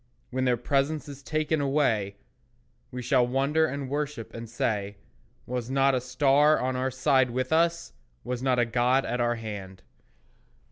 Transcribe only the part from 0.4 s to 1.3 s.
their presence is